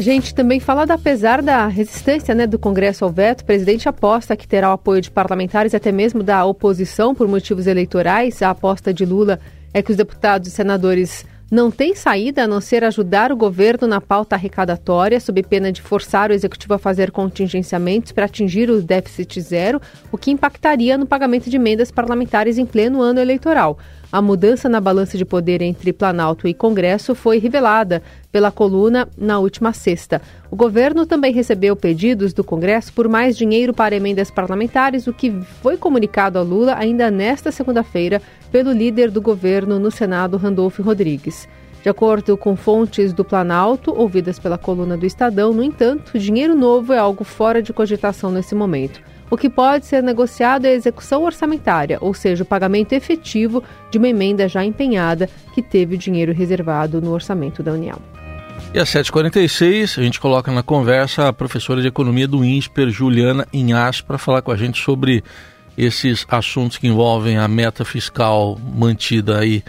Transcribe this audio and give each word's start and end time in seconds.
A 0.00 0.02
gente 0.02 0.34
também 0.34 0.58
fala 0.58 0.86
da 0.86 0.94
apesar 0.94 1.42
da 1.42 1.66
resistência 1.66 2.34
né, 2.34 2.46
do 2.46 2.58
Congresso 2.58 3.04
ao 3.04 3.12
veto, 3.12 3.42
o 3.42 3.44
presidente 3.44 3.86
aposta 3.86 4.34
que 4.34 4.48
terá 4.48 4.70
o 4.70 4.72
apoio 4.72 5.02
de 5.02 5.10
parlamentares 5.10 5.74
até 5.74 5.92
mesmo 5.92 6.22
da 6.22 6.42
oposição 6.42 7.14
por 7.14 7.28
motivos 7.28 7.66
eleitorais. 7.66 8.40
A 8.40 8.48
aposta 8.48 8.94
de 8.94 9.04
Lula 9.04 9.38
é 9.74 9.82
que 9.82 9.90
os 9.90 9.98
deputados 9.98 10.48
e 10.48 10.50
senadores 10.50 11.26
não 11.50 11.70
têm 11.70 11.94
saída 11.94 12.44
a 12.44 12.46
não 12.48 12.62
ser 12.62 12.82
ajudar 12.82 13.30
o 13.30 13.36
governo 13.36 13.86
na 13.86 14.00
pauta 14.00 14.36
arrecadatória, 14.36 15.20
sob 15.20 15.42
pena 15.42 15.70
de 15.70 15.82
forçar 15.82 16.30
o 16.30 16.32
executivo 16.32 16.72
a 16.72 16.78
fazer 16.78 17.10
contingenciamentos 17.10 18.10
para 18.10 18.24
atingir 18.24 18.70
o 18.70 18.80
déficit 18.80 19.38
zero, 19.42 19.82
o 20.10 20.16
que 20.16 20.30
impactaria 20.30 20.96
no 20.96 21.04
pagamento 21.04 21.50
de 21.50 21.56
emendas 21.56 21.90
parlamentares 21.90 22.56
em 22.56 22.64
pleno 22.64 23.02
ano 23.02 23.20
eleitoral. 23.20 23.76
A 24.12 24.20
mudança 24.20 24.68
na 24.68 24.80
balança 24.80 25.16
de 25.16 25.24
poder 25.24 25.62
entre 25.62 25.92
Planalto 25.92 26.48
e 26.48 26.52
Congresso 26.52 27.14
foi 27.14 27.38
revelada 27.38 28.02
pela 28.32 28.50
coluna 28.50 29.08
na 29.16 29.38
última 29.38 29.72
sexta. 29.72 30.20
O 30.50 30.56
governo 30.56 31.06
também 31.06 31.32
recebeu 31.32 31.76
pedidos 31.76 32.32
do 32.32 32.42
Congresso 32.42 32.92
por 32.92 33.08
mais 33.08 33.36
dinheiro 33.36 33.72
para 33.72 33.94
emendas 33.94 34.28
parlamentares, 34.28 35.06
o 35.06 35.12
que 35.12 35.30
foi 35.62 35.76
comunicado 35.76 36.40
a 36.40 36.42
Lula 36.42 36.74
ainda 36.76 37.08
nesta 37.08 37.52
segunda-feira 37.52 38.20
pelo 38.50 38.72
líder 38.72 39.12
do 39.12 39.22
governo 39.22 39.78
no 39.78 39.92
Senado, 39.92 40.36
Randolfo 40.36 40.82
Rodrigues. 40.82 41.48
De 41.80 41.88
acordo 41.88 42.36
com 42.36 42.56
fontes 42.56 43.12
do 43.12 43.24
Planalto, 43.24 43.94
ouvidas 43.96 44.40
pela 44.40 44.58
coluna 44.58 44.96
do 44.96 45.06
Estadão, 45.06 45.52
no 45.52 45.62
entanto, 45.62 46.18
dinheiro 46.18 46.56
novo 46.56 46.92
é 46.92 46.98
algo 46.98 47.22
fora 47.22 47.62
de 47.62 47.72
cogitação 47.72 48.32
nesse 48.32 48.56
momento. 48.56 49.00
O 49.30 49.36
que 49.36 49.48
pode 49.48 49.86
ser 49.86 50.02
negociado 50.02 50.64
é 50.64 50.70
a 50.70 50.74
execução 50.74 51.22
orçamentária, 51.22 51.98
ou 52.00 52.12
seja, 52.12 52.42
o 52.42 52.46
pagamento 52.46 52.92
efetivo 52.92 53.62
de 53.88 53.96
uma 53.96 54.08
emenda 54.08 54.48
já 54.48 54.64
empenhada 54.64 55.30
que 55.54 55.62
teve 55.62 55.94
o 55.94 55.98
dinheiro 55.98 56.32
reservado 56.32 57.00
no 57.00 57.12
orçamento 57.12 57.62
da 57.62 57.72
União. 57.72 57.98
E 58.74 58.78
às 58.78 58.88
7h46, 58.88 59.98
a 59.98 60.02
gente 60.02 60.18
coloca 60.18 60.50
na 60.50 60.64
conversa 60.64 61.28
a 61.28 61.32
professora 61.32 61.80
de 61.80 61.86
economia 61.86 62.26
do 62.26 62.44
INSPER, 62.44 62.90
Juliana 62.90 63.46
Inhas, 63.52 64.00
para 64.00 64.18
falar 64.18 64.42
com 64.42 64.50
a 64.50 64.56
gente 64.56 64.82
sobre 64.82 65.22
esses 65.78 66.26
assuntos 66.28 66.76
que 66.76 66.88
envolvem 66.88 67.38
a 67.38 67.46
meta 67.46 67.84
fiscal 67.84 68.58
mantida 68.60 69.38
aí 69.38 69.62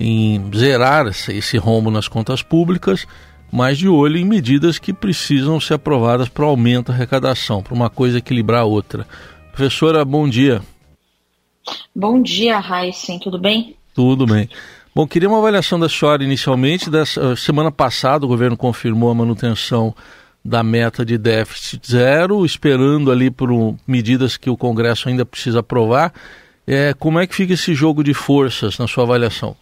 em 0.00 0.50
zerar 0.54 1.06
esse 1.06 1.56
rombo 1.58 1.90
nas 1.90 2.08
contas 2.08 2.42
públicas 2.42 3.06
mas 3.52 3.76
de 3.76 3.86
olho 3.86 4.16
em 4.16 4.24
medidas 4.24 4.78
que 4.78 4.94
precisam 4.94 5.60
ser 5.60 5.74
aprovadas 5.74 6.28
para 6.30 6.46
aumento 6.46 6.86
da 6.86 6.94
arrecadação, 6.94 7.62
para 7.62 7.74
uma 7.74 7.90
coisa 7.90 8.16
equilibrar 8.16 8.62
a 8.62 8.64
outra. 8.64 9.06
Professora, 9.52 10.02
bom 10.06 10.26
dia. 10.26 10.62
Bom 11.94 12.22
dia, 12.22 12.58
Heisen, 12.58 13.18
tudo 13.18 13.38
bem? 13.38 13.76
Tudo 13.94 14.24
bem. 14.24 14.48
Bom, 14.94 15.06
queria 15.06 15.28
uma 15.28 15.38
avaliação 15.38 15.78
da 15.78 15.88
senhora 15.88 16.24
inicialmente. 16.24 16.88
Dessa, 16.88 17.36
semana 17.36 17.70
passada 17.70 18.24
o 18.24 18.28
governo 18.28 18.56
confirmou 18.56 19.10
a 19.10 19.14
manutenção 19.14 19.94
da 20.42 20.62
meta 20.62 21.04
de 21.04 21.18
déficit 21.18 21.86
zero, 21.86 22.44
esperando 22.46 23.12
ali 23.12 23.30
por 23.30 23.52
um, 23.52 23.76
medidas 23.86 24.38
que 24.38 24.48
o 24.48 24.56
Congresso 24.56 25.10
ainda 25.10 25.26
precisa 25.26 25.60
aprovar. 25.60 26.12
É, 26.66 26.94
como 26.94 27.20
é 27.20 27.26
que 27.26 27.34
fica 27.34 27.52
esse 27.52 27.74
jogo 27.74 28.02
de 28.02 28.14
forças 28.14 28.78
na 28.78 28.88
sua 28.88 29.04
avaliação? 29.04 29.54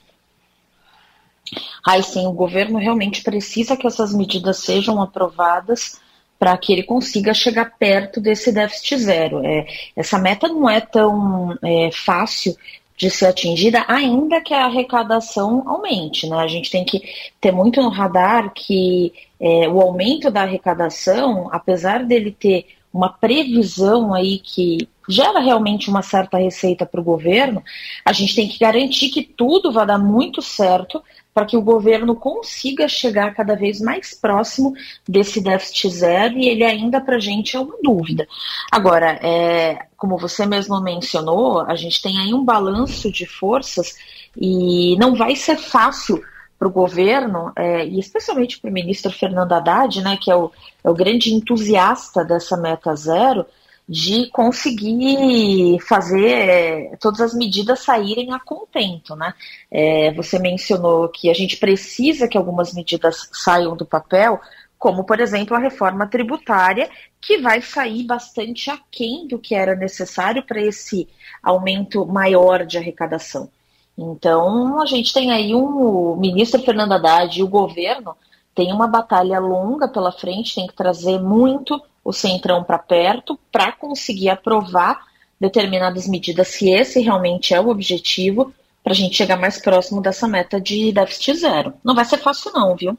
Aí 1.86 2.02
sim, 2.02 2.26
o 2.26 2.32
governo 2.32 2.78
realmente 2.78 3.22
precisa 3.22 3.76
que 3.76 3.86
essas 3.86 4.14
medidas 4.14 4.58
sejam 4.58 5.00
aprovadas 5.00 6.00
para 6.38 6.56
que 6.56 6.72
ele 6.72 6.82
consiga 6.82 7.34
chegar 7.34 7.76
perto 7.78 8.20
desse 8.20 8.50
déficit 8.50 8.96
zero. 8.98 9.44
É, 9.44 9.66
essa 9.94 10.18
meta 10.18 10.48
não 10.48 10.68
é 10.68 10.80
tão 10.80 11.56
é, 11.62 11.90
fácil 11.92 12.56
de 12.96 13.10
ser 13.10 13.26
atingida, 13.26 13.84
ainda 13.88 14.40
que 14.40 14.52
a 14.52 14.66
arrecadação 14.66 15.62
aumente. 15.66 16.26
Né? 16.28 16.36
A 16.36 16.46
gente 16.46 16.70
tem 16.70 16.84
que 16.84 17.02
ter 17.40 17.50
muito 17.50 17.80
no 17.82 17.88
radar 17.88 18.52
que 18.54 19.12
é, 19.40 19.68
o 19.68 19.80
aumento 19.80 20.30
da 20.30 20.42
arrecadação, 20.42 21.48
apesar 21.50 22.04
dele 22.04 22.30
ter 22.30 22.66
uma 22.92 23.08
previsão 23.08 24.12
aí 24.12 24.38
que 24.38 24.88
gera 25.10 25.40
realmente 25.40 25.90
uma 25.90 26.02
certa 26.02 26.38
receita 26.38 26.86
para 26.86 27.00
o 27.00 27.04
governo, 27.04 27.62
a 28.04 28.12
gente 28.12 28.34
tem 28.34 28.48
que 28.48 28.58
garantir 28.58 29.10
que 29.10 29.22
tudo 29.22 29.72
vai 29.72 29.86
dar 29.86 29.98
muito 29.98 30.40
certo 30.40 31.02
para 31.32 31.46
que 31.46 31.56
o 31.56 31.62
governo 31.62 32.16
consiga 32.16 32.88
chegar 32.88 33.34
cada 33.34 33.54
vez 33.54 33.80
mais 33.80 34.14
próximo 34.14 34.74
desse 35.08 35.40
déficit 35.40 35.88
zero 35.90 36.36
e 36.36 36.48
ele 36.48 36.64
ainda 36.64 37.00
para 37.00 37.16
a 37.16 37.20
gente 37.20 37.56
é 37.56 37.60
uma 37.60 37.76
dúvida. 37.82 38.26
Agora, 38.70 39.18
é, 39.22 39.86
como 39.96 40.18
você 40.18 40.44
mesmo 40.44 40.80
mencionou, 40.80 41.60
a 41.60 41.74
gente 41.74 42.02
tem 42.02 42.18
aí 42.18 42.34
um 42.34 42.44
balanço 42.44 43.10
de 43.10 43.26
forças 43.26 43.96
e 44.36 44.96
não 44.98 45.14
vai 45.14 45.36
ser 45.36 45.56
fácil 45.56 46.20
para 46.58 46.68
o 46.68 46.70
governo, 46.70 47.52
é, 47.56 47.86
e 47.86 47.98
especialmente 47.98 48.60
para 48.60 48.68
o 48.68 48.72
ministro 48.72 49.10
Fernando 49.10 49.52
Haddad, 49.52 50.02
né, 50.02 50.18
que 50.20 50.30
é 50.30 50.36
o, 50.36 50.52
é 50.84 50.90
o 50.90 50.94
grande 50.94 51.32
entusiasta 51.32 52.22
dessa 52.22 52.54
meta 52.54 52.94
zero, 52.94 53.46
de 53.90 54.30
conseguir 54.30 55.80
fazer 55.80 56.28
é, 56.28 56.96
todas 57.00 57.20
as 57.20 57.34
medidas 57.34 57.80
saírem 57.80 58.32
a 58.32 58.38
contento. 58.38 59.16
Né? 59.16 59.34
É, 59.68 60.14
você 60.14 60.38
mencionou 60.38 61.08
que 61.08 61.28
a 61.28 61.34
gente 61.34 61.56
precisa 61.56 62.28
que 62.28 62.38
algumas 62.38 62.72
medidas 62.72 63.28
saiam 63.32 63.76
do 63.76 63.84
papel, 63.84 64.40
como, 64.78 65.02
por 65.02 65.18
exemplo, 65.18 65.56
a 65.56 65.58
reforma 65.58 66.06
tributária, 66.06 66.88
que 67.20 67.38
vai 67.38 67.60
sair 67.60 68.04
bastante 68.04 68.70
aquém 68.70 69.26
do 69.26 69.40
que 69.40 69.56
era 69.56 69.74
necessário 69.74 70.44
para 70.44 70.62
esse 70.62 71.08
aumento 71.42 72.06
maior 72.06 72.64
de 72.64 72.78
arrecadação. 72.78 73.50
Então, 73.98 74.80
a 74.80 74.86
gente 74.86 75.12
tem 75.12 75.32
aí 75.32 75.52
um, 75.52 76.12
o 76.12 76.16
ministro 76.16 76.62
Fernando 76.62 76.92
Haddad 76.92 77.40
e 77.40 77.42
o 77.42 77.48
governo 77.48 78.16
tem 78.54 78.72
uma 78.72 78.86
batalha 78.86 79.40
longa 79.40 79.88
pela 79.88 80.12
frente, 80.12 80.54
tem 80.54 80.68
que 80.68 80.74
trazer 80.74 81.18
muito 81.18 81.82
o 82.10 82.12
Centrão 82.12 82.62
para 82.62 82.78
perto 82.78 83.38
para 83.50 83.72
conseguir 83.72 84.28
aprovar 84.28 85.00
determinadas 85.40 86.06
medidas, 86.06 86.48
se 86.48 86.68
esse 86.68 87.00
realmente 87.00 87.54
é 87.54 87.60
o 87.60 87.68
objetivo, 87.68 88.52
para 88.82 88.92
a 88.92 88.96
gente 88.96 89.16
chegar 89.16 89.38
mais 89.38 89.58
próximo 89.60 90.02
dessa 90.02 90.28
meta 90.28 90.60
de 90.60 90.92
déficit 90.92 91.34
zero. 91.34 91.72
Não 91.82 91.94
vai 91.94 92.04
ser 92.04 92.18
fácil, 92.18 92.52
não, 92.52 92.76
viu? 92.76 92.98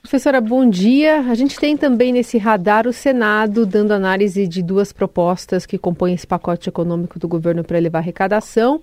Professora, 0.00 0.40
bom 0.40 0.68
dia. 0.68 1.20
A 1.28 1.34
gente 1.34 1.58
tem 1.58 1.76
também 1.76 2.12
nesse 2.12 2.38
radar 2.38 2.86
o 2.86 2.92
Senado 2.92 3.66
dando 3.66 3.92
análise 3.92 4.46
de 4.46 4.62
duas 4.62 4.92
propostas 4.92 5.66
que 5.66 5.76
compõem 5.76 6.14
esse 6.14 6.26
pacote 6.26 6.68
econômico 6.68 7.18
do 7.18 7.26
governo 7.26 7.64
para 7.64 7.76
elevar 7.76 8.00
a 8.00 8.04
arrecadação. 8.04 8.80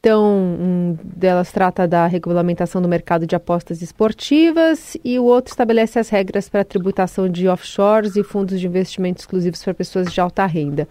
Então, 0.00 0.24
um 0.24 0.73
delas 1.04 1.52
trata 1.52 1.86
da 1.86 2.06
regulamentação 2.06 2.80
do 2.80 2.88
mercado 2.88 3.26
de 3.26 3.36
apostas 3.36 3.82
esportivas 3.82 4.96
e 5.04 5.18
o 5.18 5.24
outro 5.24 5.50
estabelece 5.50 5.98
as 5.98 6.08
regras 6.08 6.48
para 6.48 6.62
a 6.62 6.64
tributação 6.64 7.28
de 7.28 7.46
offshores 7.46 8.16
e 8.16 8.24
fundos 8.24 8.58
de 8.58 8.66
investimento 8.66 9.20
exclusivos 9.20 9.62
para 9.62 9.74
pessoas 9.74 10.10
de 10.10 10.18
alta 10.18 10.46
renda. 10.46 10.88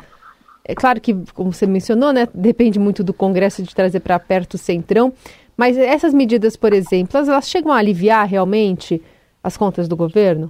É 0.63 0.75
claro 0.75 1.01
que, 1.01 1.13
como 1.33 1.51
você 1.51 1.65
mencionou, 1.65 2.13
né, 2.13 2.27
depende 2.33 2.77
muito 2.77 3.03
do 3.03 3.13
Congresso 3.13 3.63
de 3.63 3.73
trazer 3.73 3.99
para 4.01 4.19
perto 4.19 4.53
o 4.53 4.57
centrão, 4.57 5.11
mas 5.57 5.77
essas 5.77 6.13
medidas, 6.13 6.55
por 6.55 6.73
exemplo, 6.73 7.17
elas 7.17 7.49
chegam 7.49 7.71
a 7.71 7.77
aliviar 7.77 8.27
realmente 8.27 9.01
as 9.43 9.57
contas 9.57 9.87
do 9.87 9.95
governo? 9.95 10.49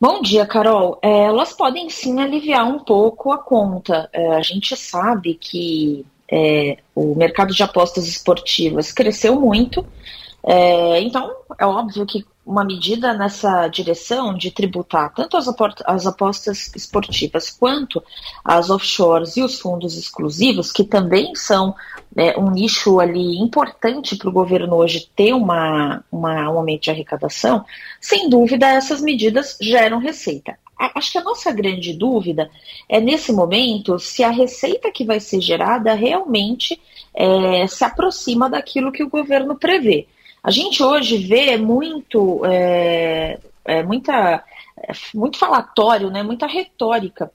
Bom 0.00 0.22
dia, 0.22 0.46
Carol. 0.46 0.98
É, 1.02 1.24
elas 1.24 1.52
podem 1.52 1.90
sim 1.90 2.20
aliviar 2.20 2.66
um 2.66 2.78
pouco 2.78 3.30
a 3.30 3.38
conta. 3.38 4.08
É, 4.12 4.34
a 4.34 4.40
gente 4.40 4.74
sabe 4.74 5.34
que 5.34 6.04
é, 6.30 6.78
o 6.94 7.14
mercado 7.14 7.52
de 7.52 7.62
apostas 7.62 8.06
esportivas 8.06 8.92
cresceu 8.92 9.38
muito. 9.40 9.84
É, 10.42 11.00
então, 11.00 11.30
é 11.58 11.66
óbvio 11.66 12.06
que 12.06 12.24
uma 12.46 12.64
medida 12.64 13.12
nessa 13.12 13.68
direção 13.68 14.34
de 14.34 14.50
tributar 14.50 15.12
tanto 15.14 15.36
as, 15.36 15.46
as 15.84 16.06
apostas 16.06 16.74
esportivas 16.74 17.50
quanto 17.50 18.02
as 18.44 18.70
offshores 18.70 19.36
e 19.36 19.42
os 19.42 19.60
fundos 19.60 19.96
exclusivos, 19.96 20.72
que 20.72 20.82
também 20.82 21.34
são 21.34 21.74
é, 22.16 22.38
um 22.38 22.50
nicho 22.50 22.98
ali 22.98 23.38
importante 23.38 24.16
para 24.16 24.28
o 24.28 24.32
governo 24.32 24.76
hoje 24.76 25.08
ter 25.14 25.32
uma, 25.32 26.02
uma, 26.10 26.50
um 26.50 26.58
aumento 26.58 26.84
de 26.84 26.90
arrecadação, 26.90 27.64
sem 28.00 28.28
dúvida 28.28 28.66
essas 28.66 29.00
medidas 29.00 29.56
geram 29.60 29.98
receita 29.98 30.58
acho 30.94 31.12
que 31.12 31.18
a 31.18 31.24
nossa 31.24 31.52
grande 31.52 31.92
dúvida 31.92 32.50
é 32.88 33.00
nesse 33.00 33.32
momento 33.32 33.98
se 33.98 34.24
a 34.24 34.30
receita 34.30 34.90
que 34.90 35.04
vai 35.04 35.20
ser 35.20 35.40
gerada 35.40 35.92
realmente 35.94 36.80
é, 37.14 37.66
se 37.66 37.84
aproxima 37.84 38.48
daquilo 38.48 38.92
que 38.92 39.02
o 39.02 39.10
governo 39.10 39.56
prevê. 39.56 40.06
A 40.42 40.50
gente 40.50 40.82
hoje 40.82 41.18
vê 41.18 41.56
muito, 41.56 42.44
é, 42.46 43.38
é, 43.64 43.82
muita, 43.82 44.42
é, 44.76 44.92
muito 45.14 45.38
falatório, 45.38 46.10
né, 46.10 46.22
muita 46.22 46.46
retórica 46.46 47.30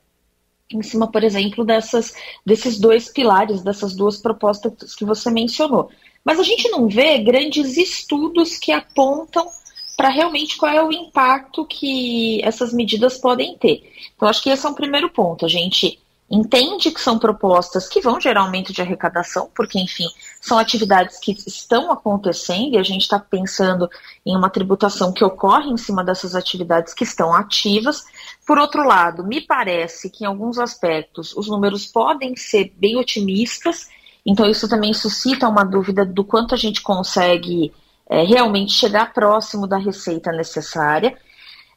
em 0.72 0.82
cima, 0.82 1.08
por 1.12 1.24
exemplo, 1.24 1.64
dessas, 1.64 2.16
desses 2.44 2.80
dois 2.80 3.10
pilares, 3.10 3.62
dessas 3.62 3.96
duas 3.96 4.18
propostas 4.18 4.96
que 4.96 5.06
você 5.06 5.30
mencionou. 5.30 5.92
Mas 6.24 6.40
a 6.40 6.44
gente 6.44 6.68
não 6.70 6.88
vê 6.88 7.20
grandes 7.20 7.78
estudos 7.78 8.58
que 8.58 8.72
apontam 8.72 9.48
para 9.96 10.10
realmente 10.10 10.58
qual 10.58 10.72
é 10.72 10.84
o 10.84 10.92
impacto 10.92 11.66
que 11.66 12.42
essas 12.44 12.74
medidas 12.74 13.18
podem 13.18 13.58
ter. 13.58 13.92
Então, 14.16 14.28
acho 14.28 14.42
que 14.42 14.50
esse 14.50 14.66
é 14.66 14.70
um 14.70 14.74
primeiro 14.74 15.10
ponto, 15.10 15.46
a 15.46 15.50
gente 15.50 16.00
entende 16.30 16.90
que 16.90 17.00
são 17.00 17.20
propostas 17.20 17.88
que 17.88 18.02
vão 18.02 18.20
gerar 18.20 18.42
aumento 18.42 18.74
de 18.74 18.82
arrecadação, 18.82 19.50
porque, 19.56 19.80
enfim, 19.80 20.08
são 20.42 20.58
atividades 20.58 21.20
que 21.20 21.32
estão 21.46 21.92
acontecendo 21.92 22.74
e 22.74 22.78
a 22.78 22.84
gente 22.84 23.04
está 23.04 23.20
pensando 23.20 23.90
em 24.26 24.36
uma 24.36 24.50
tributação 24.50 25.14
que 25.14 25.24
ocorre 25.24 25.70
em 25.70 25.78
cima 25.78 26.04
dessas 26.04 26.36
atividades 26.36 26.94
que 26.94 27.04
estão 27.04 27.34
ativas. 27.34 28.06
Por 28.46 28.58
outro 28.58 28.84
lado, 28.84 29.24
me 29.24 29.40
parece 29.40 30.10
que 30.10 30.24
em 30.24 30.28
alguns 30.28 30.58
aspectos 30.58 31.36
os 31.38 31.48
números 31.48 31.86
podem 31.86 32.36
ser 32.36 32.74
bem 32.76 32.98
otimistas, 32.98 33.88
então 34.26 34.50
isso 34.50 34.68
também 34.68 34.94
suscita 34.94 35.48
uma 35.48 35.64
dúvida 35.64 36.04
do 36.04 36.24
quanto 36.24 36.56
a 36.56 36.58
gente 36.58 36.82
consegue 36.82 37.72
é, 38.10 38.24
realmente 38.24 38.74
chegar 38.74 39.14
próximo 39.14 39.68
da 39.68 39.78
receita 39.78 40.32
necessária. 40.32 41.18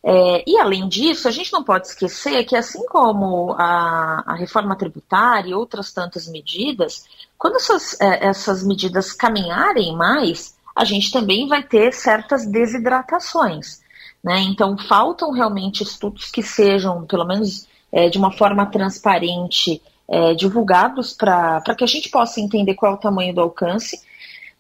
É, 0.03 0.45
e 0.47 0.59
além 0.59 0.89
disso, 0.89 1.27
a 1.27 1.31
gente 1.31 1.53
não 1.53 1.65
pode 1.65 1.89
esquecer 1.89 2.45
que, 2.45 2.57
assim 2.57 2.85
como 2.87 3.53
a, 3.59 4.23
a 4.27 4.35
reforma 4.35 4.77
tributária 4.77 5.51
e 5.51 5.55
outras 5.55 5.93
tantas 5.93 6.29
medidas, 6.29 7.05
quando 7.37 7.57
essas, 7.57 8.01
é, 8.01 8.27
essas 8.27 8.63
medidas 8.63 9.13
caminharem 9.13 9.97
mais, 9.97 10.57
a 10.75 10.85
gente 10.85 11.11
também 11.11 11.49
vai 11.49 11.63
ter 11.63 11.93
certas 11.93 12.47
desidratações. 12.47 13.81
Né? 14.23 14.41
Então, 14.43 14.79
faltam 14.79 15.33
realmente 15.33 15.83
estudos 15.83 16.31
que 16.31 16.43
sejam, 16.43 17.05
pelo 17.07 17.25
menos 17.25 17.67
é, 17.91 18.09
de 18.09 18.19
uma 18.19 18.31
forma 18.31 18.67
transparente, 18.67 19.83
é, 20.09 20.35
divulgados 20.35 21.13
para 21.13 21.75
que 21.77 21.85
a 21.85 21.87
gente 21.87 22.09
possa 22.09 22.41
entender 22.41 22.75
qual 22.75 22.93
é 22.93 22.95
o 22.95 22.99
tamanho 22.99 23.35
do 23.35 23.41
alcance 23.41 24.01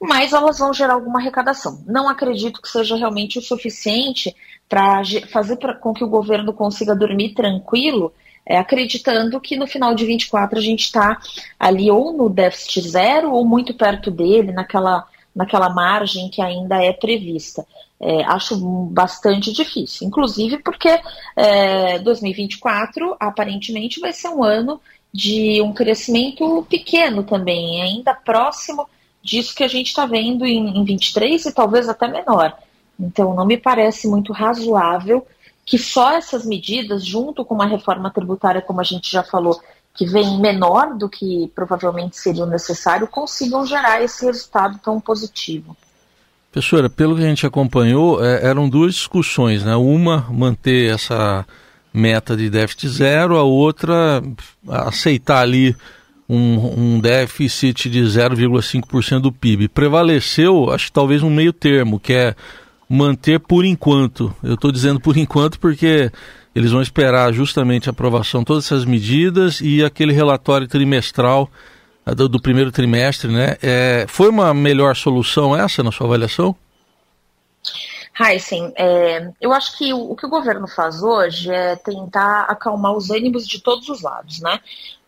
mas 0.00 0.32
elas 0.32 0.58
vão 0.58 0.72
gerar 0.72 0.94
alguma 0.94 1.18
arrecadação. 1.18 1.82
Não 1.86 2.08
acredito 2.08 2.62
que 2.62 2.68
seja 2.68 2.96
realmente 2.96 3.38
o 3.38 3.42
suficiente 3.42 4.34
para 4.68 5.02
fazer 5.30 5.56
pra, 5.56 5.74
com 5.74 5.92
que 5.92 6.04
o 6.04 6.08
governo 6.08 6.52
consiga 6.52 6.94
dormir 6.94 7.30
tranquilo, 7.30 8.12
é, 8.46 8.58
acreditando 8.58 9.40
que 9.40 9.56
no 9.56 9.66
final 9.66 9.94
de 9.94 10.06
24 10.06 10.58
a 10.58 10.62
gente 10.62 10.84
está 10.84 11.18
ali 11.58 11.90
ou 11.90 12.12
no 12.12 12.28
déficit 12.28 12.88
zero 12.88 13.32
ou 13.32 13.44
muito 13.44 13.74
perto 13.74 14.10
dele, 14.10 14.52
naquela, 14.52 15.06
naquela 15.34 15.68
margem 15.68 16.30
que 16.30 16.40
ainda 16.40 16.82
é 16.82 16.92
prevista. 16.92 17.66
É, 18.00 18.22
acho 18.26 18.56
bastante 18.92 19.52
difícil, 19.52 20.06
inclusive 20.06 20.58
porque 20.58 21.00
é, 21.34 21.98
2024 21.98 23.16
aparentemente 23.18 23.98
vai 23.98 24.12
ser 24.12 24.28
um 24.28 24.44
ano 24.44 24.80
de 25.12 25.60
um 25.62 25.72
crescimento 25.72 26.64
pequeno 26.70 27.24
também, 27.24 27.82
ainda 27.82 28.14
próximo 28.14 28.88
disso 29.22 29.54
que 29.54 29.64
a 29.64 29.68
gente 29.68 29.88
está 29.88 30.06
vendo 30.06 30.44
em, 30.44 30.78
em 30.78 30.84
23 30.84 31.46
e 31.46 31.52
talvez 31.52 31.88
até 31.88 32.08
menor. 32.08 32.56
Então, 32.98 33.34
não 33.34 33.46
me 33.46 33.56
parece 33.56 34.08
muito 34.08 34.32
razoável 34.32 35.26
que 35.64 35.78
só 35.78 36.12
essas 36.12 36.46
medidas, 36.46 37.04
junto 37.04 37.44
com 37.44 37.54
uma 37.54 37.66
reforma 37.66 38.10
tributária, 38.10 38.62
como 38.62 38.80
a 38.80 38.84
gente 38.84 39.10
já 39.10 39.22
falou, 39.22 39.60
que 39.94 40.06
vem 40.06 40.40
menor 40.40 40.96
do 40.96 41.08
que 41.08 41.50
provavelmente 41.54 42.16
seria 42.16 42.46
necessário, 42.46 43.06
consigam 43.06 43.66
gerar 43.66 44.02
esse 44.02 44.24
resultado 44.24 44.78
tão 44.82 44.98
positivo. 45.00 45.76
Professora, 46.50 46.88
pelo 46.88 47.14
que 47.16 47.22
a 47.22 47.28
gente 47.28 47.46
acompanhou, 47.46 48.24
é, 48.24 48.46
eram 48.46 48.68
duas 48.68 48.94
discussões, 48.94 49.62
né? 49.62 49.76
Uma, 49.76 50.26
manter 50.30 50.94
essa 50.94 51.44
meta 51.92 52.36
de 52.36 52.48
déficit 52.48 52.88
zero, 52.88 53.36
a 53.36 53.42
outra, 53.42 54.22
aceitar 54.66 55.42
ali 55.42 55.76
um, 56.28 56.96
um 56.96 57.00
déficit 57.00 57.88
de 57.88 58.00
0,5% 58.02 59.20
do 59.20 59.32
PIB. 59.32 59.68
Prevaleceu, 59.68 60.70
acho 60.70 60.86
que 60.86 60.92
talvez 60.92 61.22
um 61.22 61.30
meio 61.30 61.52
termo, 61.52 61.98
que 61.98 62.12
é 62.12 62.34
manter 62.88 63.40
por 63.40 63.64
enquanto. 63.64 64.34
Eu 64.42 64.54
estou 64.54 64.70
dizendo 64.70 65.00
por 65.00 65.16
enquanto 65.16 65.58
porque 65.58 66.10
eles 66.54 66.70
vão 66.70 66.82
esperar 66.82 67.32
justamente 67.32 67.88
a 67.88 67.92
aprovação 67.92 68.40
de 68.40 68.46
todas 68.46 68.64
essas 68.64 68.84
medidas 68.84 69.60
e 69.60 69.84
aquele 69.84 70.12
relatório 70.12 70.66
trimestral 70.66 71.50
do, 72.04 72.28
do 72.28 72.40
primeiro 72.40 72.72
trimestre, 72.72 73.30
né? 73.30 73.56
É, 73.62 74.06
foi 74.08 74.28
uma 74.28 74.52
melhor 74.54 74.96
solução 74.96 75.54
essa 75.56 75.82
na 75.82 75.92
sua 75.92 76.06
avaliação? 76.06 76.56
Heisen, 78.20 78.72
é, 78.76 79.30
eu 79.40 79.52
acho 79.52 79.78
que 79.78 79.92
o, 79.92 80.10
o, 80.10 80.16
que 80.16 80.26
o 80.26 80.28
governo 80.28 80.66
faz 80.66 81.02
hoje 81.02 81.50
é 81.50 81.76
tentar 81.76 82.42
acalmar 82.44 82.92
os 82.92 83.10
ânimos 83.10 83.46
de 83.46 83.60
todos 83.60 83.88
os 83.88 84.02
lados, 84.02 84.40
né? 84.40 84.58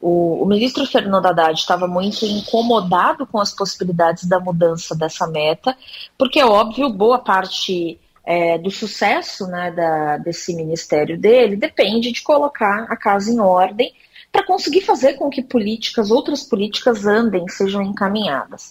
O, 0.01 0.43
o 0.43 0.47
ministro 0.47 0.87
Fernando 0.87 1.27
Haddad 1.27 1.59
estava 1.59 1.87
muito 1.87 2.25
incomodado 2.25 3.27
com 3.27 3.39
as 3.39 3.53
possibilidades 3.55 4.27
da 4.27 4.41
mudança 4.41 4.97
dessa 4.97 5.27
meta, 5.27 5.77
porque 6.17 6.41
é 6.41 6.47
óbvio, 6.47 6.89
boa 6.89 7.19
parte 7.19 8.01
é, 8.25 8.57
do 8.59 8.71
sucesso 8.71 9.47
né, 9.47 9.71
da, 9.71 10.17
desse 10.19 10.55
ministério 10.55 11.19
dele 11.19 11.57
depende 11.57 12.13
de 12.13 12.23
colocar 12.23 12.87
a 12.89 12.97
casa 12.97 13.31
em 13.31 13.41
ordem 13.41 13.93
para 14.33 14.47
conseguir 14.47 14.83
fazer 14.83 15.15
com 15.15 15.29
que 15.29 15.43
políticas, 15.43 16.11
outras 16.11 16.43
políticas 16.43 17.05
andem, 17.07 17.47
sejam 17.49 17.83
encaminhadas. 17.83 18.71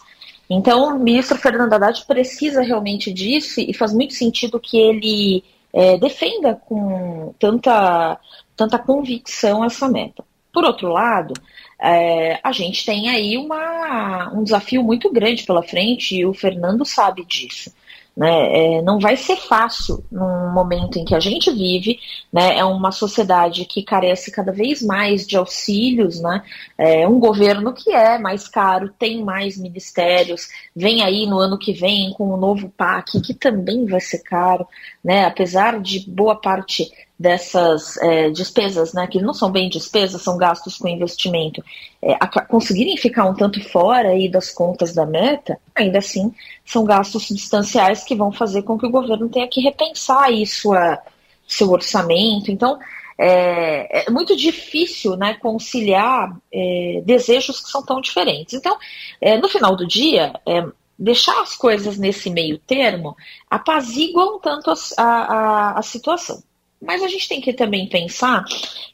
Então, 0.50 0.96
o 0.96 1.00
ministro 1.00 1.38
Fernando 1.38 1.74
Haddad 1.74 2.06
precisa 2.08 2.62
realmente 2.62 3.14
disso 3.14 3.60
e 3.60 3.74
faz 3.74 3.94
muito 3.94 4.14
sentido 4.14 4.60
que 4.60 4.78
ele 4.78 5.44
é, 5.72 5.98
defenda 5.98 6.56
com 6.56 7.36
tanta, 7.38 8.18
tanta 8.56 8.80
convicção 8.80 9.64
essa 9.64 9.88
meta. 9.88 10.24
Por 10.52 10.64
outro 10.64 10.90
lado, 10.90 11.34
é, 11.82 12.40
a 12.44 12.52
gente 12.52 12.86
tem 12.86 13.10
aí 13.10 13.38
uma, 13.38 14.32
um 14.34 14.44
desafio 14.44 14.84
muito 14.84 15.12
grande 15.12 15.44
pela 15.44 15.64
frente 15.64 16.16
e 16.16 16.26
o 16.26 16.34
Fernando 16.34 16.84
sabe 16.86 17.24
disso. 17.26 17.72
Né? 18.18 18.78
É, 18.78 18.82
não 18.82 19.00
vai 19.00 19.16
ser 19.16 19.38
fácil 19.38 20.04
num 20.12 20.52
momento 20.52 21.00
em 21.00 21.06
que 21.06 21.16
a 21.16 21.22
gente 21.22 21.50
vive, 21.52 21.98
né? 22.34 22.58
é 22.58 22.66
uma 22.66 22.92
sociedade 22.92 23.64
que 23.64 23.82
carece 23.82 24.30
cada 24.30 24.52
vez 24.52 24.82
mais 24.82 25.26
de 25.26 25.38
auxílios, 25.38 26.20
né? 26.20 26.44
é 26.78 27.08
um 27.08 27.18
governo 27.18 27.72
que 27.72 27.92
é 27.92 28.18
mais 28.18 28.46
caro, 28.46 28.94
tem 29.00 29.24
mais 29.24 29.58
ministérios, 29.58 30.50
vem 30.76 31.02
aí 31.02 31.26
no 31.28 31.40
ano 31.40 31.58
que 31.58 31.72
vem 31.72 32.12
com 32.12 32.28
o 32.34 32.36
novo 32.36 32.70
PAC, 32.76 33.22
que 33.22 33.34
também 33.34 33.86
vai 33.86 34.02
ser 34.02 34.20
caro, 34.20 34.68
né? 35.04 35.26
apesar 35.26 35.80
de 35.80 36.00
boa 36.10 36.36
parte 36.36 36.92
dessas 37.20 37.98
é, 37.98 38.30
despesas, 38.30 38.94
né, 38.94 39.06
que 39.06 39.22
não 39.22 39.34
são 39.34 39.52
bem 39.52 39.68
despesas, 39.68 40.22
são 40.22 40.38
gastos 40.38 40.78
com 40.78 40.88
investimento, 40.88 41.62
é, 42.02 42.18
conseguirem 42.48 42.96
ficar 42.96 43.26
um 43.26 43.34
tanto 43.34 43.62
fora 43.62 44.10
aí 44.10 44.30
das 44.30 44.50
contas 44.50 44.94
da 44.94 45.06
meta, 45.06 45.60
ainda 45.76 46.00
assim 46.00 46.34
são 46.64 46.86
gastos 46.86 47.28
substanciais 47.28 48.06
que 48.06 48.16
vão 48.16 48.32
fazer 48.32 48.62
com 48.62 48.78
que 48.78 48.86
o 48.86 48.92
governo 48.92 49.28
tenha 49.28 49.50
que 49.50 49.60
repensar 49.60 50.30
sua, 50.46 50.98
seu 51.46 51.70
orçamento. 51.72 52.52
Então, 52.52 52.80
é, 53.18 54.06
é 54.06 54.10
muito 54.10 54.34
difícil 54.34 55.18
né, 55.18 55.34
conciliar 55.34 56.34
é, 56.54 57.02
desejos 57.04 57.60
que 57.60 57.70
são 57.70 57.84
tão 57.84 58.00
diferentes. 58.00 58.54
Então, 58.54 58.78
é, 59.20 59.38
no 59.38 59.50
final 59.50 59.76
do 59.76 59.86
dia, 59.86 60.34
é, 60.48 60.66
deixar 61.00 61.42
as 61.42 61.56
coisas 61.56 61.98
nesse 61.98 62.30
meio 62.30 62.58
termo 62.58 63.16
apazigua 63.50 64.36
um 64.36 64.40
tanto 64.40 64.70
a, 64.70 65.04
a, 65.04 65.80
a 65.80 65.82
situação. 65.82 66.44
Mas 66.82 67.02
a 67.02 67.08
gente 67.08 67.28
tem 67.28 67.40
que 67.40 67.54
também 67.54 67.88
pensar 67.88 68.44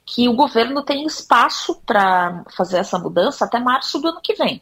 que 0.06 0.30
o 0.30 0.34
governo 0.34 0.84
tem 0.84 1.06
espaço 1.06 1.82
para 1.86 2.44
fazer 2.56 2.78
essa 2.78 3.00
mudança 3.00 3.46
até 3.46 3.60
março 3.60 4.00
do 4.00 4.08
ano 4.08 4.22
que 4.22 4.36
vem. 4.36 4.62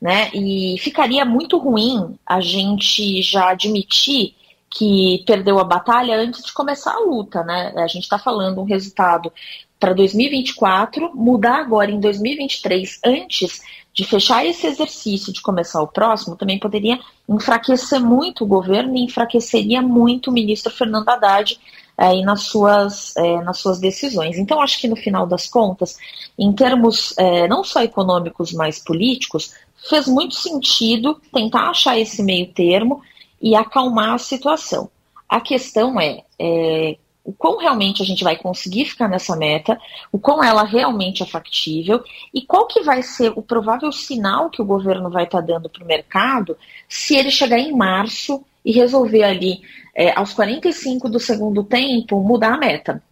Né? 0.00 0.30
E 0.32 0.76
ficaria 0.78 1.24
muito 1.24 1.58
ruim 1.58 2.16
a 2.24 2.40
gente 2.40 3.22
já 3.22 3.50
admitir 3.50 4.34
que 4.70 5.22
perdeu 5.26 5.58
a 5.58 5.64
batalha 5.64 6.16
antes 6.16 6.44
de 6.44 6.52
começar 6.52 6.94
a 6.94 7.00
luta. 7.00 7.42
Né? 7.42 7.72
A 7.76 7.86
gente 7.86 8.04
está 8.04 8.18
falando 8.18 8.60
um 8.60 8.64
resultado 8.64 9.32
para 9.78 9.92
2024, 9.92 11.12
mudar 11.14 11.60
agora 11.60 11.90
em 11.90 12.00
2023, 12.00 13.00
antes 13.04 13.60
de 13.94 14.04
fechar 14.04 14.44
esse 14.44 14.66
exercício 14.66 15.32
de 15.32 15.40
começar 15.40 15.80
o 15.80 15.86
próximo, 15.86 16.36
também 16.36 16.58
poderia 16.58 16.98
enfraquecer 17.28 18.00
muito 18.00 18.42
o 18.42 18.46
governo 18.46 18.96
e 18.96 19.04
enfraqueceria 19.04 19.80
muito 19.80 20.30
o 20.30 20.32
ministro 20.32 20.72
Fernando 20.72 21.08
Haddad 21.08 21.58
aí 21.96 22.22
nas 22.22 22.42
suas, 22.42 23.16
é, 23.16 23.40
nas 23.42 23.58
suas 23.58 23.78
decisões. 23.78 24.36
Então, 24.36 24.60
acho 24.60 24.80
que 24.80 24.88
no 24.88 24.96
final 24.96 25.28
das 25.28 25.46
contas, 25.46 25.96
em 26.36 26.52
termos 26.52 27.14
é, 27.16 27.46
não 27.46 27.62
só 27.62 27.82
econômicos, 27.82 28.52
mas 28.52 28.80
políticos, 28.80 29.54
fez 29.88 30.08
muito 30.08 30.34
sentido 30.34 31.20
tentar 31.32 31.70
achar 31.70 31.96
esse 31.96 32.20
meio 32.20 32.52
termo 32.52 33.00
e 33.40 33.54
acalmar 33.54 34.14
a 34.14 34.18
situação. 34.18 34.90
A 35.28 35.40
questão 35.40 36.00
é, 36.00 36.24
é 36.36 36.96
o 37.24 37.32
quão 37.32 37.56
realmente 37.56 38.02
a 38.02 38.04
gente 38.04 38.22
vai 38.22 38.36
conseguir 38.36 38.84
ficar 38.84 39.08
nessa 39.08 39.34
meta, 39.34 39.80
o 40.12 40.18
quão 40.18 40.44
ela 40.44 40.62
realmente 40.62 41.22
é 41.22 41.26
factível 41.26 42.04
e 42.34 42.42
qual 42.42 42.66
que 42.66 42.82
vai 42.82 43.02
ser 43.02 43.32
o 43.34 43.40
provável 43.40 43.90
sinal 43.90 44.50
que 44.50 44.60
o 44.60 44.64
governo 44.64 45.08
vai 45.08 45.24
estar 45.24 45.40
tá 45.40 45.46
dando 45.46 45.70
para 45.70 45.82
o 45.82 45.86
mercado 45.86 46.56
se 46.86 47.16
ele 47.16 47.30
chegar 47.30 47.58
em 47.58 47.74
março 47.74 48.44
e 48.62 48.72
resolver 48.72 49.22
ali 49.22 49.62
é, 49.94 50.12
aos 50.12 50.34
45 50.34 51.08
do 51.08 51.18
segundo 51.18 51.64
tempo, 51.64 52.20
mudar 52.20 52.54
a 52.54 52.58
meta. 52.58 53.02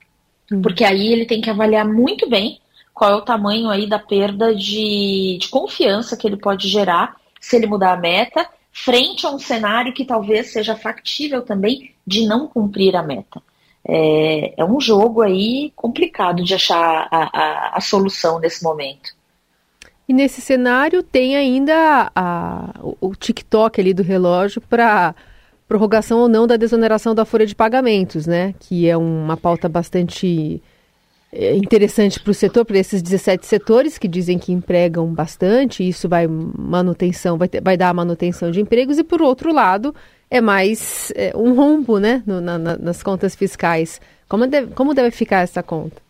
Uhum. 0.51 0.61
Porque 0.61 0.85
aí 0.85 1.13
ele 1.13 1.25
tem 1.25 1.41
que 1.41 1.49
avaliar 1.49 1.87
muito 1.87 2.29
bem 2.29 2.61
qual 2.93 3.11
é 3.11 3.15
o 3.15 3.23
tamanho 3.23 3.71
aí 3.71 3.87
da 3.87 3.99
perda 3.99 4.55
de, 4.55 5.39
de 5.41 5.49
confiança 5.49 6.17
que 6.17 6.27
ele 6.27 6.37
pode 6.37 6.69
gerar 6.69 7.17
se 7.41 7.57
ele 7.57 7.67
mudar 7.67 7.95
a 7.95 8.01
meta, 8.01 8.47
frente 8.71 9.27
a 9.27 9.31
um 9.31 9.39
cenário 9.39 9.93
que 9.93 10.05
talvez 10.05 10.53
seja 10.53 10.77
factível 10.77 11.43
também 11.43 11.95
de 12.07 12.27
não 12.27 12.47
cumprir 12.47 12.95
a 12.95 13.03
meta. 13.03 13.43
É, 13.87 14.55
é 14.61 14.65
um 14.65 14.81
jogo 14.81 15.23
aí 15.23 15.73
complicado 15.75 16.43
de 16.45 16.55
achar 16.55 17.09
a, 17.11 17.31
a, 17.33 17.77
a 17.79 17.81
solução 17.81 18.39
nesse 18.39 18.63
momento. 18.63 19.11
E 20.09 20.13
nesse 20.13 20.41
cenário 20.41 21.03
tem 21.03 21.37
ainda 21.37 22.11
a, 22.15 22.75
o 23.01 23.15
TikTok 23.15 23.81
ali 23.81 23.95
do 23.95 24.03
relógio 24.03 24.61
para 24.61 25.15
prorrogação 25.67 26.19
ou 26.19 26.29
não 26.29 26.47
da 26.47 26.57
desoneração 26.57 27.15
da 27.15 27.25
folha 27.25 27.47
de 27.47 27.55
pagamentos, 27.55 28.27
né? 28.27 28.55
Que 28.61 28.89
é 28.89 28.97
uma 28.97 29.37
pauta 29.37 29.69
bastante 29.69 30.63
é, 31.33 31.57
interessante 31.57 32.21
para 32.21 32.31
o 32.31 32.35
setor, 32.35 32.65
para 32.65 32.79
esses 32.79 33.01
17 33.01 33.47
setores 33.47 33.97
que 33.97 34.07
dizem 34.07 34.39
que 34.39 34.53
empregam 34.53 35.07
bastante, 35.15 35.87
isso 35.87 36.07
vai 36.07 36.27
manutenção, 36.27 37.39
vai, 37.39 37.49
ter, 37.49 37.63
vai 37.63 37.75
dar 37.75 37.95
manutenção 37.95 38.51
de 38.51 38.61
empregos, 38.61 38.99
e 38.99 39.05
por 39.05 39.23
outro 39.23 39.51
lado, 39.51 39.95
é 40.33 40.41
mais 40.41 41.13
é, 41.15 41.31
um 41.37 41.55
rombo 41.55 41.99
né, 41.99 42.23
no, 42.27 42.41
na, 42.41 42.59
nas 42.59 43.03
contas 43.03 43.35
fiscais. 43.35 44.01
Como 44.27 44.47
deve, 44.47 44.73
como 44.73 44.95
deve 44.95 45.11
ficar 45.11 45.41
essa 45.41 45.63
conta? 45.63 46.01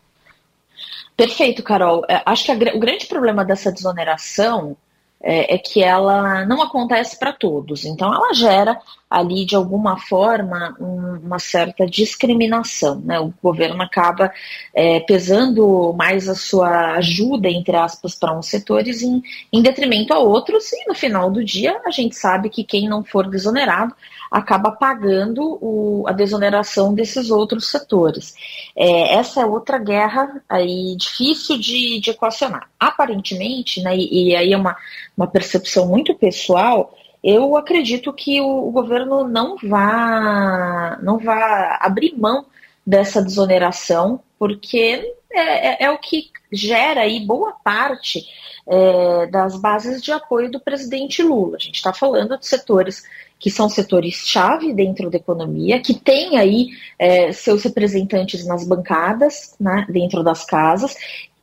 Perfeito, 1.17 1.61
Carol. 1.61 2.05
É, 2.09 2.23
acho 2.25 2.45
que 2.45 2.53
a, 2.53 2.77
o 2.77 2.79
grande 2.79 3.07
problema 3.07 3.45
dessa 3.45 3.73
desoneração 3.73 4.77
é, 5.21 5.57
é 5.57 5.59
que 5.59 5.83
ela 5.83 6.47
não 6.47 6.63
acontece 6.63 7.19
para 7.19 7.33
todos. 7.33 7.85
Então, 7.85 8.15
ela 8.15 8.33
gera 8.33 8.79
ali, 9.13 9.45
de 9.45 9.55
alguma 9.55 9.99
forma, 9.99 10.75
um, 10.81 11.27
uma 11.27 11.39
certa 11.39 11.87
discriminação. 11.87 13.01
Né? 13.01 13.21
O 13.21 13.33
governo 13.43 13.83
acaba 13.83 14.33
é, 14.75 15.01
pesando 15.01 15.93
mais 15.93 16.29
a 16.29 16.35
sua 16.35 16.95
ajuda, 16.95 17.49
entre 17.49 17.77
aspas, 17.77 18.15
para 18.15 18.37
uns 18.37 18.47
setores 18.47 19.03
em, 19.03 19.23
em 19.53 19.63
detrimento 19.63 20.15
a 20.15 20.19
outros, 20.19 20.73
e 20.73 20.89
no 20.89 20.95
final 20.95 21.31
do 21.31 21.45
dia, 21.45 21.81
a 21.85 21.91
gente 21.91 22.17
sabe 22.17 22.49
que 22.49 22.65
quem 22.65 22.89
não 22.89 23.05
for 23.05 23.29
desonerado 23.29 23.95
acaba 24.31 24.71
pagando 24.71 25.59
o, 25.61 26.05
a 26.09 26.13
desoneração 26.13 26.95
desses 26.95 27.31
outros 27.31 27.71
setores. 27.71 28.35
É, 28.75 29.17
essa 29.17 29.43
é 29.43 29.45
outra 29.45 29.77
guerra 29.79 30.43
aí 30.49 30.97
difícil 30.97 31.59
de, 31.59 32.01
de 32.01 32.11
equacionar. 32.11 32.67
Aparentemente, 32.81 33.83
né, 33.83 33.95
e, 33.95 34.31
e 34.31 34.37
aí 34.37 34.55
é 34.55 34.57
uma, 34.57 34.75
uma 35.15 35.27
percepção 35.27 35.87
muito 35.87 36.15
pessoal, 36.15 36.95
eu 37.23 37.57
acredito 37.57 38.13
que 38.13 38.41
o, 38.41 38.69
o 38.69 38.71
governo 38.71 39.29
não 39.29 39.57
vá, 39.57 40.99
não 41.03 41.19
vá 41.19 41.79
abrir 41.81 42.15
mão 42.19 42.47
dessa 42.85 43.23
desoneração, 43.23 44.21
porque 44.39 45.15
é, 45.33 45.85
é, 45.85 45.85
é, 45.85 45.91
o 45.91 45.99
que 45.99 46.31
gera 46.53 47.03
aí 47.03 47.25
boa 47.25 47.53
parte 47.53 48.27
é, 48.67 49.27
das 49.27 49.59
bases 49.61 50.03
de 50.03 50.13
apoio 50.13 50.51
do 50.51 50.61
presidente 50.61 51.23
Lula. 51.23 51.57
A 51.57 51.61
gente 51.61 51.77
está 51.77 51.93
falando 51.93 52.37
de 52.37 52.47
setores 52.47 53.03
que 53.39 53.51
são 53.51 53.69
setores-chave 53.69 54.73
dentro 54.73 55.11
da 55.11 55.17
economia, 55.17 55.81
que 55.81 55.95
têm 55.95 56.39
aí 56.39 56.69
é, 56.97 57.33
seus 57.33 57.65
representantes 57.65 58.47
nas 58.47 58.65
bancadas, 58.65 59.57
né, 59.59 59.85
dentro 59.89 60.23
das 60.23 60.45
casas, 60.45 60.95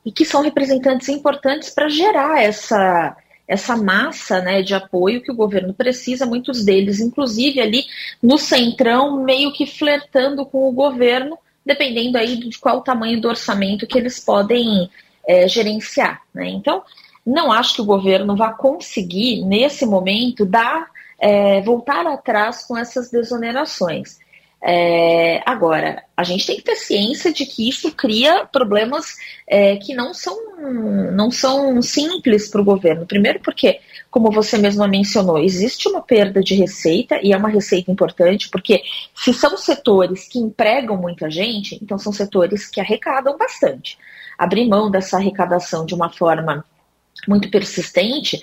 e 0.06 0.12
que 0.12 0.24
são 0.24 0.42
representantes 0.42 1.10
importantes 1.10 1.70
para 1.70 1.90
gerar 1.90 2.42
essa, 2.42 3.18
essa 3.50 3.76
massa 3.76 4.40
né, 4.42 4.62
de 4.62 4.76
apoio 4.76 5.24
que 5.24 5.32
o 5.32 5.36
governo 5.36 5.74
precisa, 5.74 6.24
muitos 6.24 6.64
deles, 6.64 7.00
inclusive 7.00 7.60
ali 7.60 7.84
no 8.22 8.38
centrão, 8.38 9.24
meio 9.24 9.52
que 9.52 9.66
flertando 9.66 10.46
com 10.46 10.70
o 10.70 10.72
governo, 10.72 11.36
dependendo 11.66 12.20
aí 12.20 12.38
de 12.38 12.60
qual 12.60 12.78
o 12.78 12.84
tamanho 12.84 13.20
do 13.20 13.28
orçamento 13.28 13.88
que 13.88 13.98
eles 13.98 14.20
podem 14.20 14.88
é, 15.28 15.48
gerenciar. 15.48 16.22
Né? 16.32 16.48
Então, 16.50 16.84
não 17.26 17.52
acho 17.52 17.74
que 17.74 17.82
o 17.82 17.86
governo 17.86 18.36
vá 18.36 18.54
conseguir, 18.54 19.44
nesse 19.44 19.84
momento, 19.84 20.46
dar 20.46 20.88
é, 21.20 21.60
voltar 21.62 22.06
atrás 22.06 22.64
com 22.66 22.78
essas 22.78 23.10
desonerações. 23.10 24.20
É, 24.62 25.42
agora, 25.46 26.04
a 26.18 26.24
gente 26.24 26.46
tem 26.46 26.58
que 26.58 26.64
ter 26.64 26.76
ciência 26.76 27.32
de 27.32 27.46
que 27.46 27.70
isso 27.70 27.92
cria 27.94 28.46
problemas 28.46 29.16
é, 29.48 29.78
que 29.78 29.94
não 29.94 30.14
são, 30.14 30.38
não 31.14 31.32
são 31.32 31.82
simples 31.82 32.50
para 32.50 32.60
o 32.60 32.66
governo. 32.66 33.06
Primeiro, 33.06 33.40
porque, 33.40 33.80
como 34.12 34.30
você 34.30 34.58
mesma 34.58 34.88
mencionou, 34.88 35.40
existe 35.40 35.88
uma 35.88 36.02
perda 36.02 36.42
de 36.42 36.56
receita 36.56 37.20
e 37.24 37.32
é 37.32 37.38
uma 37.38 37.50
receita 37.50 37.90
importante, 37.90 38.50
porque 38.50 38.84
se 39.16 39.34
são 39.34 39.56
setores 39.56 40.28
que 40.28 40.40
empregam 40.40 40.98
muita 40.98 41.32
gente, 41.32 41.80
então 41.82 41.98
são 41.98 42.12
setores 42.12 42.68
que 42.68 42.82
arrecadam 42.82 43.38
bastante. 43.38 43.98
Abrir 44.38 44.68
mão 44.68 44.92
dessa 44.92 45.18
arrecadação 45.18 45.86
de 45.86 45.96
uma 45.96 46.10
forma 46.10 46.66
muito 47.28 47.50
persistente, 47.50 48.42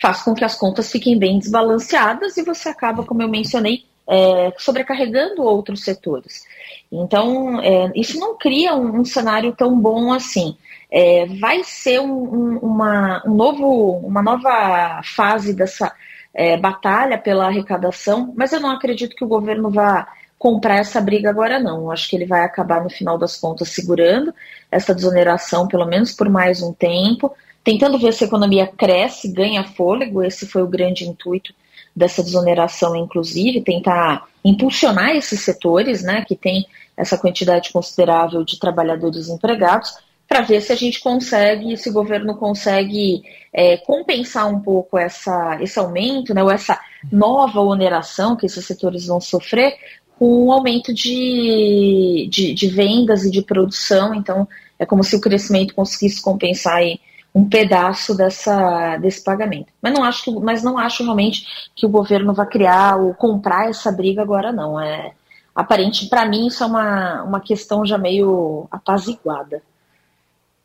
faz 0.00 0.22
com 0.22 0.34
que 0.34 0.44
as 0.44 0.54
contas 0.54 0.90
fiquem 0.90 1.18
bem 1.18 1.38
desbalanceadas 1.38 2.36
e 2.36 2.42
você 2.42 2.68
acaba, 2.68 3.04
como 3.04 3.22
eu 3.22 3.28
mencionei, 3.28 3.84
é, 4.08 4.52
sobrecarregando 4.56 5.42
outros 5.42 5.84
setores. 5.84 6.44
Então, 6.90 7.60
é, 7.60 7.92
isso 7.94 8.18
não 8.18 8.38
cria 8.38 8.74
um, 8.74 9.00
um, 9.00 9.04
cenário 9.04 9.52
tão 9.52 9.78
bom 9.78 10.12
assim. 10.12 10.56
É, 10.90 11.26
vai 11.26 11.62
ser 11.62 12.00
um, 12.00 12.12
um, 12.12 12.58
uma, 12.58 13.22
um 13.26 13.34
novo, 13.34 13.98
uma 13.98 14.22
nova 14.22 15.02
fase 15.04 15.52
dessa 15.52 15.92
é, 16.32 16.56
batalha 16.56 17.18
pela 17.18 17.46
arrecadação, 17.46 18.32
mas 18.34 18.52
eu 18.52 18.60
não 18.60 18.70
acredito 18.70 19.14
que 19.14 19.24
o 19.24 19.28
governo 19.28 19.70
vá 19.70 20.08
comprar 20.38 20.76
essa 20.76 21.00
briga 21.00 21.28
agora 21.28 21.58
não. 21.58 21.82
Eu 21.82 21.92
acho 21.92 22.08
que 22.08 22.16
ele 22.16 22.24
vai 22.24 22.42
acabar 22.42 22.82
no 22.82 22.88
final 22.88 23.18
das 23.18 23.36
contas 23.36 23.68
segurando 23.68 24.34
essa 24.70 24.94
desoneração, 24.94 25.68
pelo 25.68 25.84
menos 25.84 26.12
por 26.12 26.30
mais 26.30 26.62
um 26.62 26.72
tempo, 26.72 27.34
tentando 27.62 27.98
ver 27.98 28.14
se 28.14 28.24
a 28.24 28.26
economia 28.26 28.66
cresce, 28.66 29.30
ganha 29.30 29.64
fôlego, 29.64 30.22
esse 30.22 30.46
foi 30.46 30.62
o 30.62 30.68
grande 30.68 31.04
intuito 31.04 31.52
dessa 31.98 32.22
desoneração, 32.22 32.96
inclusive, 32.96 33.60
tentar 33.60 34.26
impulsionar 34.44 35.10
esses 35.10 35.40
setores, 35.40 36.02
né, 36.02 36.24
que 36.26 36.36
tem 36.36 36.66
essa 36.96 37.18
quantidade 37.18 37.70
considerável 37.72 38.44
de 38.44 38.58
trabalhadores 38.58 39.28
empregados, 39.28 39.92
para 40.26 40.42
ver 40.42 40.60
se 40.60 40.72
a 40.72 40.76
gente 40.76 41.00
consegue, 41.00 41.76
se 41.76 41.88
o 41.88 41.92
governo 41.92 42.36
consegue 42.36 43.22
é, 43.52 43.78
compensar 43.78 44.46
um 44.46 44.60
pouco 44.60 44.98
essa, 44.98 45.58
esse 45.60 45.78
aumento, 45.78 46.34
né, 46.34 46.42
ou 46.42 46.50
essa 46.50 46.78
nova 47.10 47.60
oneração 47.60 48.36
que 48.36 48.46
esses 48.46 48.64
setores 48.64 49.06
vão 49.06 49.20
sofrer, 49.20 49.74
com 50.18 50.46
um 50.46 50.52
aumento 50.52 50.92
de, 50.92 52.28
de, 52.30 52.52
de 52.52 52.68
vendas 52.68 53.24
e 53.24 53.30
de 53.30 53.42
produção. 53.42 54.14
Então, 54.14 54.46
é 54.78 54.84
como 54.84 55.02
se 55.02 55.16
o 55.16 55.20
crescimento 55.20 55.74
conseguisse 55.74 56.20
compensar 56.20 56.76
aí 56.76 57.00
um 57.34 57.48
pedaço 57.48 58.16
dessa, 58.16 58.96
desse 58.96 59.22
pagamento. 59.22 59.72
Mas 59.80 59.92
não 59.92 60.04
acho, 60.04 60.24
que, 60.24 60.30
mas 60.30 60.62
não 60.62 60.78
acho 60.78 61.02
realmente 61.02 61.46
que 61.74 61.86
o 61.86 61.88
governo 61.88 62.32
vai 62.32 62.46
criar 62.46 62.96
ou 62.96 63.14
comprar 63.14 63.68
essa 63.68 63.92
briga 63.92 64.22
agora, 64.22 64.52
não. 64.52 64.80
É 64.80 65.12
aparente, 65.54 66.06
para 66.06 66.26
mim, 66.26 66.46
isso 66.46 66.62
é 66.62 66.66
uma, 66.66 67.22
uma 67.22 67.40
questão 67.40 67.84
já 67.84 67.98
meio 67.98 68.66
apaziguada. 68.70 69.62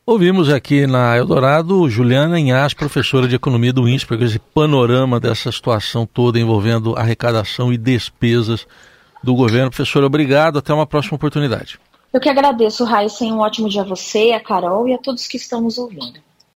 Ouvimos 0.06 0.50
aqui 0.50 0.86
na 0.86 1.16
Eldorado 1.18 1.90
Juliana 1.90 2.38
Inhas, 2.38 2.74
professora 2.74 3.26
de 3.28 3.36
economia 3.36 3.72
do 3.72 3.88
INSPER, 3.88 4.22
esse 4.22 4.38
panorama 4.38 5.18
dessa 5.18 5.50
situação 5.52 6.06
toda 6.06 6.38
envolvendo 6.38 6.96
arrecadação 6.96 7.72
e 7.72 7.78
despesas 7.78 8.68
do 9.24 9.34
governo. 9.34 9.70
Professora, 9.70 10.06
obrigado. 10.06 10.60
Até 10.60 10.74
uma 10.74 10.86
próxima 10.86 11.16
oportunidade. 11.16 11.80
Eu 12.12 12.20
que 12.20 12.28
agradeço, 12.28 12.84
Raíssa. 12.84 13.24
Um 13.24 13.40
ótimo 13.40 13.70
dia 13.70 13.82
a 13.82 13.86
você, 13.86 14.32
a 14.32 14.40
Carol 14.42 14.88
e 14.88 14.94
a 14.94 14.98
todos 14.98 15.26
que 15.26 15.38
estão 15.38 15.62
nos 15.62 15.78
ouvindo. 15.78 16.20